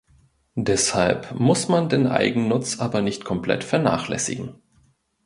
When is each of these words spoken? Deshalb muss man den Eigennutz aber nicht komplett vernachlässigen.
Deshalb 0.55 1.31
muss 1.39 1.67
man 1.69 1.87
den 1.87 2.07
Eigennutz 2.07 2.79
aber 2.79 3.03
nicht 3.03 3.23
komplett 3.23 3.63
vernachlässigen. 3.63 4.55